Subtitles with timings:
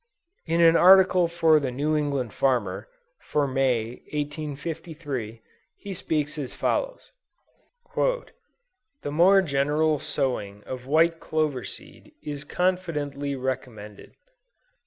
[0.47, 2.87] In an article for the New England Farmer,
[3.19, 5.43] for May, 1853,
[5.77, 7.11] he speaks as follows:
[7.95, 14.13] "The more general sowing of white clover seed is confidently recommended.